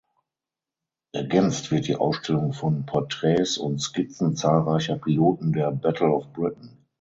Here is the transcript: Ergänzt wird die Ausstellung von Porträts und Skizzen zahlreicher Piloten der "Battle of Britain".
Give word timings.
Ergänzt 1.11 1.69
wird 1.69 1.85
die 1.87 1.95
Ausstellung 1.95 2.53
von 2.53 2.87
Porträts 2.87 3.59
und 3.59 3.77
Skizzen 3.79 4.35
zahlreicher 4.35 4.95
Piloten 4.97 5.53
der 5.53 5.69
"Battle 5.69 6.07
of 6.07 6.33
Britain". 6.33 6.75